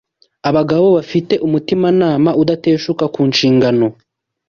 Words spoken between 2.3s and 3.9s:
udateshuka ku nshingano